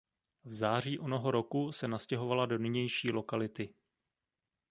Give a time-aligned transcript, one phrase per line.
[0.43, 3.73] V září onoho roku se nastěhovala do nynější lokality.